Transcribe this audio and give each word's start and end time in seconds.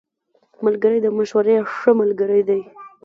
ملګری 0.65 0.99
د 1.01 1.07
مشورې 1.17 1.57
ښه 1.75 1.91
ملګری 2.01 2.41
دی 2.49 2.61